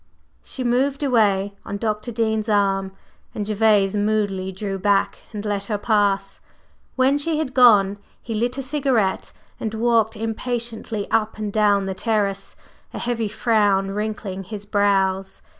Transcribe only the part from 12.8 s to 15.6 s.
a heavy frown wrinkling his brows.